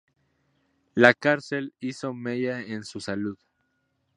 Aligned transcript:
La 0.95 1.13
cárcel 1.13 1.75
hizo 1.79 2.11
mella 2.15 2.59
en 2.63 2.83
su 2.83 2.99
salud. 3.01 3.37